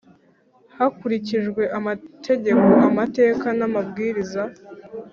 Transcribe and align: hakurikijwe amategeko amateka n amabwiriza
hakurikijwe 0.77 1.61
amategeko 1.77 2.67
amateka 2.89 3.47
n 3.57 3.61
amabwiriza 3.67 4.43